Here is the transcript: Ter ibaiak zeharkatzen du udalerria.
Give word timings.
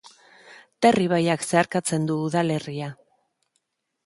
Ter 0.85 0.97
ibaiak 1.03 1.45
zeharkatzen 1.49 2.09
du 2.11 2.17
udalerria. 2.31 2.89